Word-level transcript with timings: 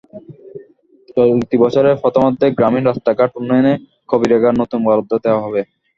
চলতি 1.09 1.55
বছরের 1.63 1.95
প্রথমার্ধেই 2.03 2.55
গ্রামীণ 2.57 2.83
রাস্তাঘাট 2.85 3.31
উন্নয়নে 3.39 3.73
কাবিখার 4.09 4.53
নতুন 4.61 4.79
বরাদ্দ 4.85 5.11
দেওয়া 5.25 5.43
হবে। 5.45 5.61